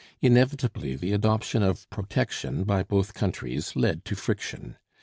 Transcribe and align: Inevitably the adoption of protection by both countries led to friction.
Inevitably 0.19 0.95
the 0.95 1.13
adoption 1.13 1.61
of 1.61 1.87
protection 1.91 2.63
by 2.63 2.81
both 2.81 3.13
countries 3.13 3.75
led 3.75 4.03
to 4.05 4.15
friction. 4.15 4.77